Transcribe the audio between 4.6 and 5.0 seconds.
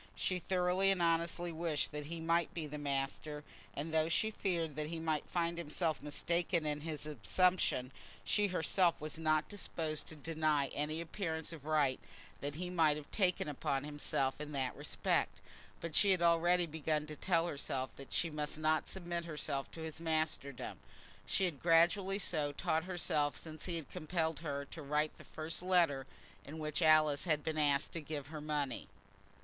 that he